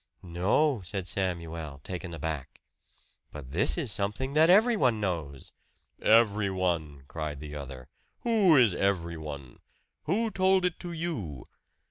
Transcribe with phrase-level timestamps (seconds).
[0.23, 2.59] "No," said Samuel, taken aback.
[3.31, 5.53] "But this is something that everyone knows."
[6.01, 7.87] "Everyone!" cried the other.
[8.21, 9.59] "Who is everyone?
[10.05, 11.47] Who told it to you?"